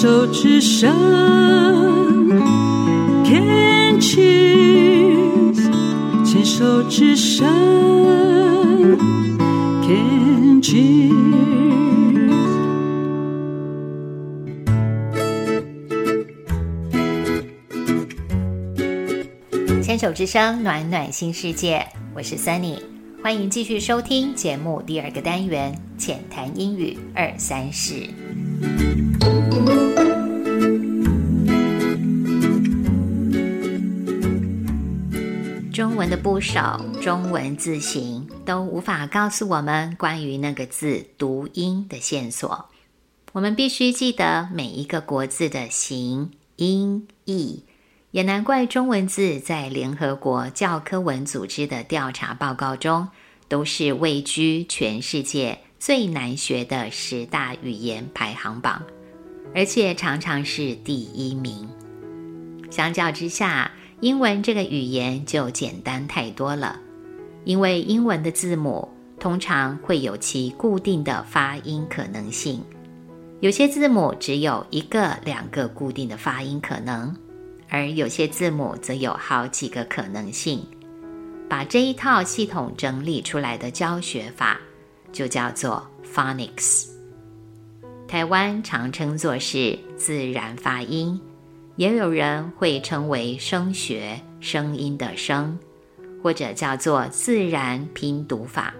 [0.00, 0.88] 手之声
[3.24, 5.58] ，Can cheers，
[6.24, 7.44] 牵手之声
[9.82, 11.12] ，Can cheers。
[19.82, 21.84] 牵手之声，暖暖新世界，
[22.14, 22.78] 我是 Sunny，
[23.20, 28.08] 欢迎继续收听节目第二个单元浅谈英语二三事。
[35.98, 36.60] 文的部首、
[37.02, 42.66] 中文字形都无法告诉我们关于那个字读音的线索。
[43.32, 47.64] 我们必须记得每一个国字的形、音、义。
[48.12, 53.08] 也难怪中文字在联合国教科文组织的调查报告中，
[53.48, 58.80] 都是位居全世界最难学的十大语言排行榜，
[59.52, 61.68] 而且常常是第一名。
[62.70, 66.78] 相较之下，英文这个语言就简单太多了，
[67.44, 72.62] 因为英文的字母通常会有其固定的发音可能性，
[73.40, 77.14] 有些字母只有一个、两个固定的发音可能。
[77.70, 80.64] 而有些字母则有好几个可能性，
[81.50, 84.58] 把这一套系统整理出来的教学法
[85.12, 86.86] 就叫做 phonics。
[88.06, 91.20] 台湾常称作是自然发音，
[91.78, 95.56] 也有人会称为声学（声音的声），
[96.20, 98.74] 或者叫做自然拼读法。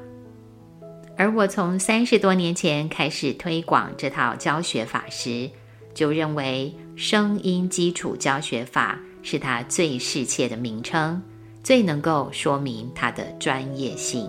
[1.17, 5.49] 而我从三十多年前开始推广这套教学法时，
[5.95, 11.23] 就认为声音基础教学法是它最适切的名称，
[11.63, 14.29] 最能够说明它的专业性。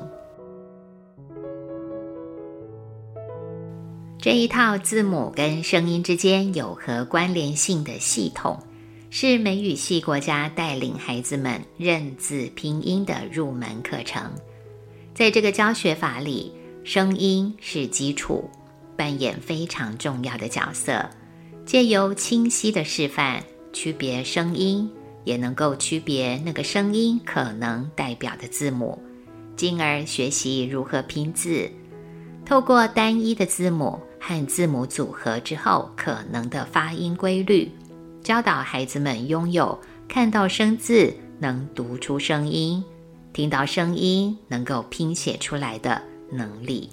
[4.22, 8.62] 这一套字母跟声音之间有何关联性的系统，
[9.10, 14.30] 是美语系国家带领孩子们认字拼音的入门课程。
[15.14, 16.52] 在这个教学法里，
[16.84, 18.44] 声音是基础，
[18.98, 21.10] 扮演非常重要的角色。
[21.66, 24.92] 借由清晰的示范，区别声音，
[25.24, 29.02] 也能够区别那个声音可能代表的字母，
[29.56, 31.72] 进而学习如何拼字。
[32.46, 37.72] 透过单一的字母和字母组合之后可能的发音规律，
[38.22, 42.84] 教导孩子们拥有看到生字能读出声音，
[43.34, 46.90] 听到声音能够拼写出来的能力。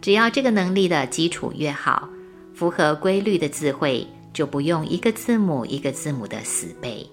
[0.00, 2.08] 只要这个能力的基础越好。
[2.54, 7.04] 符合规律的字汇就不用一个字母一个字母的死背，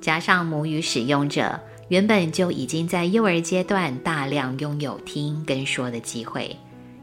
[0.00, 6.54] 加上母语使用者原本就已经在幼儿阶段大量拥有听跟说的机会，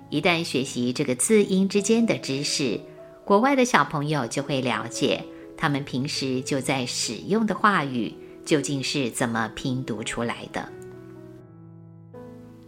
[0.10, 2.80] 一旦学习这个字音之间的知识，
[3.24, 5.24] 国外的小朋友就会了解
[5.58, 8.14] 他们平时就在使用的话语
[8.46, 10.70] 究竟是怎么拼读出来的。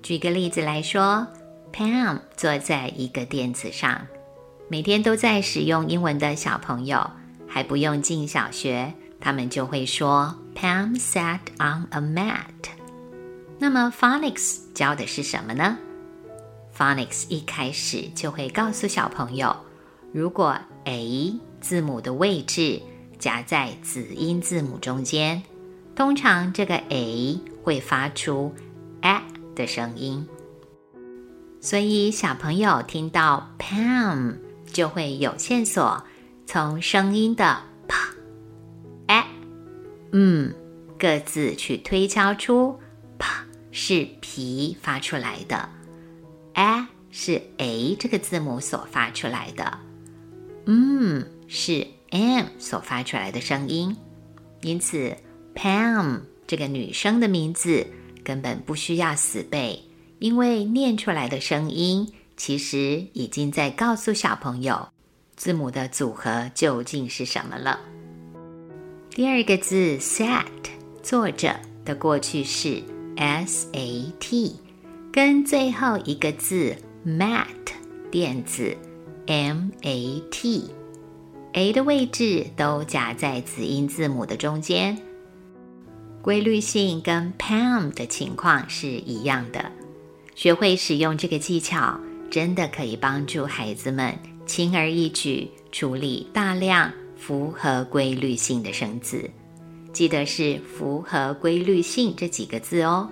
[0.01, 1.27] 举个例子来说
[1.73, 4.07] ，Pam 坐在一个垫子上。
[4.69, 7.09] 每天都在使用英文的小朋友
[7.47, 12.71] 还不用进小学，他们就会说 Pam sat on a mat。
[13.59, 15.77] 那么 phonics 教的是什么呢
[16.77, 19.55] ？phonics 一开始就会告诉小朋友，
[20.13, 22.81] 如果 a 字母的位置
[23.17, 25.41] 夹在子音字母中间，
[25.95, 28.53] 通常这个 a 会发出
[29.01, 29.21] a
[29.55, 30.27] 的声音。
[31.59, 34.35] 所以小朋友听到 Pam。
[34.73, 36.03] 就会有线索，
[36.45, 38.09] 从声音的“啪”、
[39.07, 39.25] “哎”、
[40.11, 40.53] “嗯”
[40.99, 42.77] 各自去推敲出
[43.17, 43.25] ““p”
[43.71, 45.69] ”是皮发出来的
[46.57, 49.79] ，“a ”是 a 这个字母所发出来的
[50.65, 53.95] ，“嗯”是 m 所发出来的声音。
[54.61, 55.15] 因此
[55.55, 57.85] ，Pam 这个女生的名字
[58.23, 59.79] 根本不需要死背，
[60.19, 62.11] 因为念出来的声音。
[62.35, 64.89] 其实已经在告诉小朋友，
[65.35, 67.79] 字母的组合究竟是什么了。
[69.09, 70.45] 第二个字 sat
[71.01, 72.83] 坐着的过去式
[73.15, 74.55] s a t，
[75.17, 77.47] 跟最后一个字 mat
[78.11, 78.77] 电子
[79.25, 84.95] m a t，a 的位置都夹在子音字母的中间，
[86.21, 89.71] 规律性跟 Pam 的情况是一样的。
[90.35, 91.99] 学会使用这个技巧。
[92.29, 94.13] 真的可以帮助孩子们
[94.45, 99.27] 轻而易举处理大量符合规律性的生字。
[99.91, 103.09] 记得是符合规律性这几个字哦，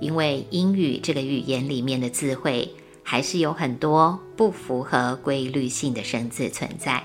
[0.00, 2.68] 因为英语这个语言里面的字汇
[3.02, 7.02] 还是有很多不符合规律性的生字存在。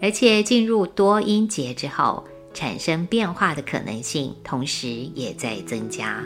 [0.00, 2.24] 而且进入多音节之后，
[2.54, 6.24] 产生变化的可能性同时也在增加。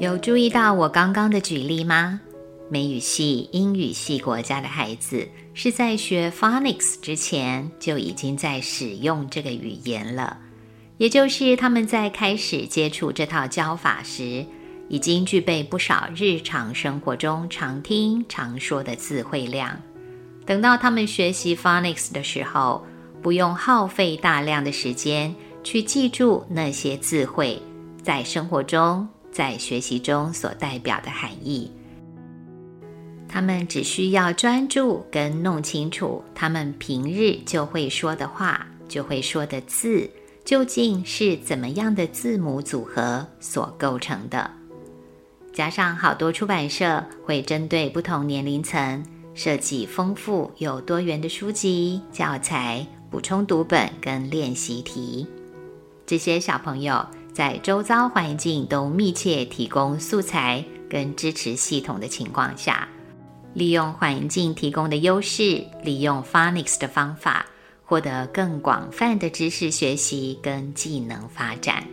[0.00, 2.20] 有注意到我刚刚的举例吗？
[2.68, 10.38] 美语系、英语系国家的孩子是在学 phonics 之前就已经在使用这个语言了，
[11.02, 14.46] 也就是他们在开始接触这套教法时，
[14.88, 19.76] 已经具备不少日常生活中常听常说的词汇量。
[20.46, 22.86] 等到他们学习 phonics 的时候，
[23.20, 25.34] 不用耗费大量的时间
[25.64, 27.60] 去记住那些字汇
[28.00, 31.68] 在生活中、在学习中所代表的含义。
[33.28, 40.08] 他们只需要专注跟弄清楚，他们平日就会说的话，就会说的字，
[40.44, 44.50] 究竟是怎么样的字母组合所构成的。
[45.52, 49.04] 加上好多出版社会针对不同年龄层
[49.34, 55.26] 设计丰富又多元的书籍、教材、补充读本跟练习题。
[56.06, 62.88] 这些小朋友在周遭环境都密切提供素材跟支持系统的情况下。
[63.54, 67.44] 利用环境提供的优势，利用 phonics 的方法，
[67.92, 71.86] 获得更广泛的知识学习跟技能发展。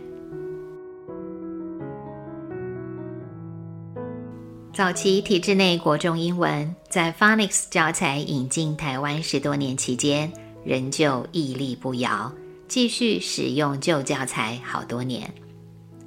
[4.72, 10.32] 早期体制内国中英文在 Phoenix 教材引进台湾十多年期间，
[10.64, 12.32] 仍旧屹立不摇，
[12.66, 15.30] 继续使用旧教材好多年。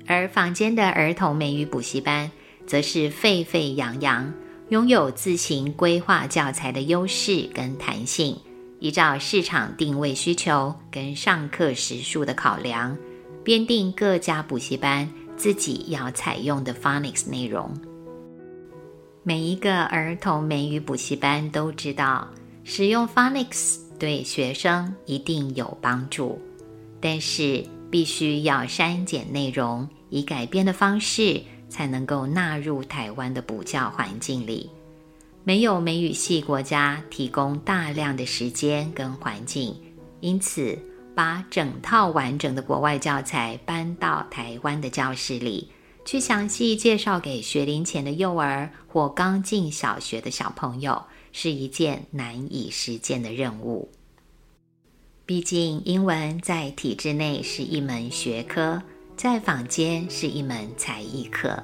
[0.08, 2.32] 而坊间的儿童美语补习班，
[2.66, 4.34] 则是沸沸扬扬。
[4.70, 8.36] 拥有自行规划教材的优势跟弹性，
[8.84, 12.98] 依照市场定位需求跟上课时数的考量，
[13.42, 17.72] 编定各家补习班自己要采用的 phonics 内容。
[19.24, 22.28] 每一个儿童美语补习班都知道，
[22.66, 26.38] 使用 phonics 对学生一定有帮助，
[27.00, 31.42] 但是必须要删减内容，以改编的方式。
[31.70, 34.70] 才能够纳入台湾的补教环境里。
[35.44, 39.76] 没有美语系国家提供大量的时间跟环境，
[40.22, 40.78] 因此
[41.14, 45.70] 把整套完整的国外教材搬到台湾的教室里，
[46.06, 53.92] 去详细介绍给学龄前的幼儿或刚进小学的小朋友，是一件难以实践的任务。
[55.26, 58.82] 毕竟，英文在体制内是一门学科。
[59.16, 61.64] 在坊间是一门才艺课。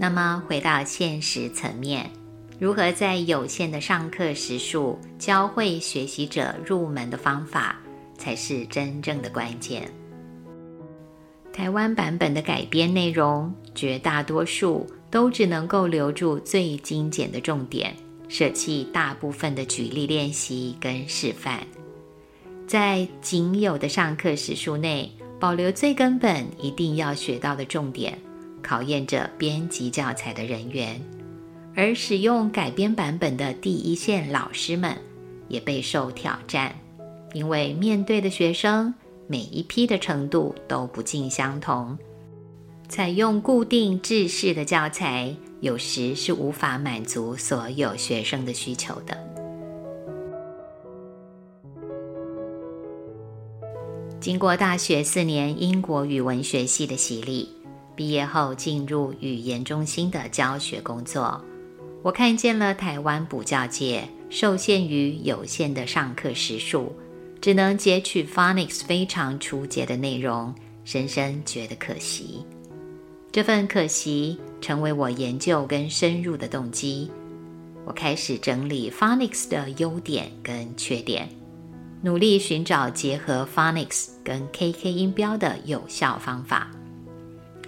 [0.00, 2.08] 那么回到现实层面，
[2.56, 7.76] 如何在有限的上课时数教会学习者入门的方法，
[8.16, 9.90] 才是真正的关键。
[11.52, 17.92] 台湾版本的改编内容，绝大多数都只能够留住最精简的重点，
[18.28, 21.58] 舍弃大部分的举例练习跟示范，
[22.68, 25.10] 在仅有的上课时数内。
[25.40, 28.18] 保留最根本一定要学到的重点，
[28.68, 31.00] 考验着编辑教材的人员，
[31.74, 34.94] 而使用改编版本的第一线老师们
[35.48, 36.74] 也备受挑战，
[37.32, 38.92] 因为面对的学生
[39.26, 41.96] 每一批的程度都不尽相同，
[42.90, 49.16] 采用固定制式的教材有时是无法满足所有学生的需求的。
[54.20, 57.48] 经过大学四年英国语文学系的洗礼，
[57.98, 61.44] 毕业后进入语言中心的教学工作，
[62.00, 66.92] 我看见了台湾补教界受限于有限的上课时数，
[67.40, 72.46] 只能截取 phonics 非常初阶的内容，深深觉得可惜。
[73.32, 77.10] 这份可惜成为我研究跟深入的动机。
[77.84, 81.28] 我开始整理 phonics 的优点跟缺点。
[82.00, 86.70] 努力寻找结合 phonics 跟 KK 音标的有效方法，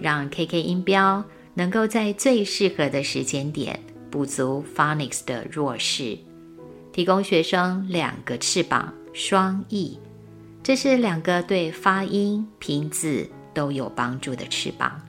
[0.00, 1.22] 让 KK 音标
[1.54, 3.78] 能够在最适合的时间点
[4.10, 6.16] 补足 phonics 的弱势，
[6.92, 9.98] 提供学生两个翅膀双翼。
[10.62, 15.00] 这是两个对发音、拼字都有帮助的翅膀，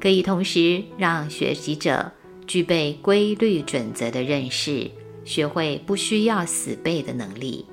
[0.00, 2.10] 可以同时让学习者
[2.46, 4.90] 具备规律准则的认识，
[5.24, 7.64] 学会不需要死背的能力。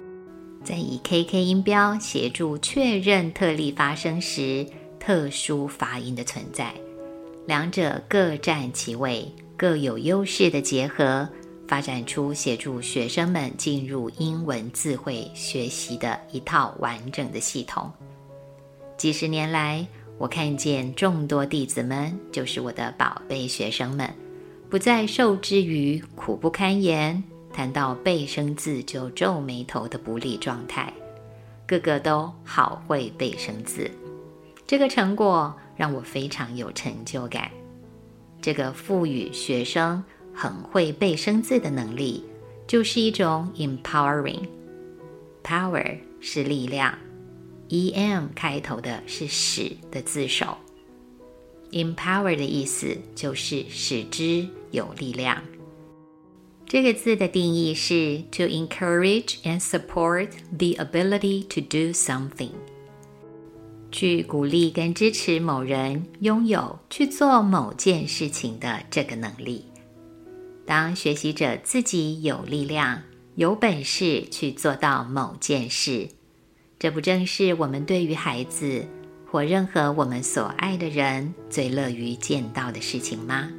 [0.63, 4.63] 在以 KK 音标协助确认特例发生时
[5.03, 6.71] 特殊发音的存在，
[7.47, 9.27] 两者各占其位，
[9.57, 11.27] 各有优势的结合，
[11.67, 17.91] 发展出协助学生们进入英文字汇学习的一套完整的系统。
[18.95, 19.83] 几十年来，
[20.19, 24.07] 我看见众多弟子们，就是我的宝贝学生们，
[24.69, 30.93] 不再受制于苦不堪言，谈到背生字就皱眉头的不利状态，
[31.65, 33.89] 个个都好会背生字。
[34.71, 37.51] 这个成果让我非常有成就感。
[38.41, 40.01] 这个赋予学生
[40.33, 42.23] 很会背生字的能力，
[42.67, 44.47] 就是一种 empowering。
[45.43, 46.97] power 是力量
[47.67, 50.57] ，em 开头的是使的字首。
[51.71, 55.43] empower 的意思就是使之有力量。
[56.65, 62.51] 这个字的定义是 to encourage and support the ability to do something，
[63.91, 69.65] 去鼓励跟支持某人拥有去做某件事情的这个能力。
[70.65, 73.01] 当学习者自己有力量、
[73.35, 76.07] 有本事去做到某件事，
[76.79, 78.85] 这不正是我们对于孩子？
[79.29, 83.49] 或任何我们所爱的人最乐于见到的事情吗？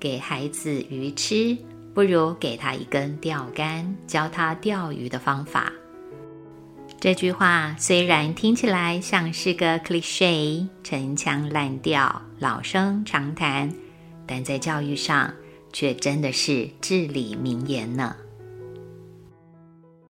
[0.00, 1.54] 给孩子鱼吃，
[1.92, 5.70] 不如给他一根钓竿，教他钓鱼的方法。
[7.04, 13.70] 这句话虽然听起来像是个 cliche、陈腔滥调、老生常谈，
[14.26, 15.30] 但在教育上
[15.70, 18.16] 却真的是至理名言呢。